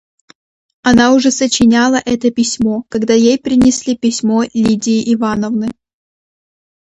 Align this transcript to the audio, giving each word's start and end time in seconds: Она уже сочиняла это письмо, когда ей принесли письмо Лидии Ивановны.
Она 0.81 1.13
уже 1.13 1.29
сочиняла 1.29 2.01
это 2.03 2.31
письмо, 2.31 2.85
когда 2.89 3.13
ей 3.13 3.37
принесли 3.37 3.95
письмо 3.95 4.41
Лидии 4.51 5.13
Ивановны. 5.13 5.69